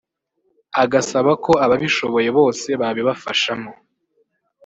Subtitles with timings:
[0.83, 3.71] agasaba ko ababishoboye bose babifashamo